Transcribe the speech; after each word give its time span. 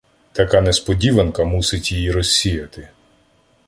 Така 0.33 0.61
несподіванка 0.61 1.43
мусить 1.45 1.91
її 1.91 2.11
розсіяти. 2.11 2.89